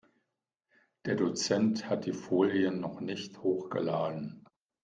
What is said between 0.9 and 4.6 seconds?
Der Dozent hat die Folien noch nicht hochgeladen.